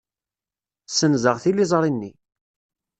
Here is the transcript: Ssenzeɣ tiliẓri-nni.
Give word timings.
Ssenzeɣ 0.85 1.35
tiliẓri-nni. 1.43 2.11